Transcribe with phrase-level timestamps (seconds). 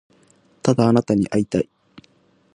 [0.63, 1.69] ただあなたに会いたい